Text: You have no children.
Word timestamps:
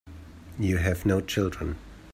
You 0.57 0.77
have 0.77 1.05
no 1.05 1.21
children. 1.21 1.75